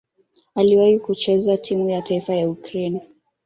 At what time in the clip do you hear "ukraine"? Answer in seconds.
2.49-3.01